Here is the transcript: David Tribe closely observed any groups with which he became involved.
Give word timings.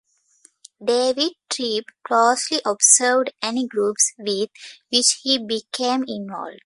David 0.83 1.33
Tribe 1.47 1.83
closely 2.03 2.59
observed 2.65 3.33
any 3.39 3.67
groups 3.67 4.13
with 4.17 4.49
which 4.91 5.19
he 5.21 5.37
became 5.37 6.05
involved. 6.07 6.57